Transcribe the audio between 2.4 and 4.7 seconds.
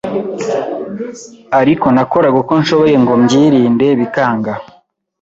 uko nshoboye ngo mbyirinde bikanga.